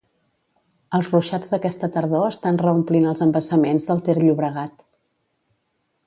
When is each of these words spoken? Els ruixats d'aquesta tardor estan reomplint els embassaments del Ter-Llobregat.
Els 0.99 1.09
ruixats 1.15 1.51
d'aquesta 1.51 1.89
tardor 1.97 2.25
estan 2.29 2.57
reomplint 2.63 3.05
els 3.11 3.21
embassaments 3.25 3.85
del 3.91 4.01
Ter-Llobregat. 4.07 4.83